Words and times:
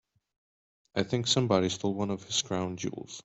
I 0.95 1.03
think 1.03 1.27
somebody 1.27 1.69
stole 1.69 1.93
one 1.93 2.09
of 2.09 2.23
his 2.23 2.41
crown 2.41 2.75
jewels. 2.75 3.19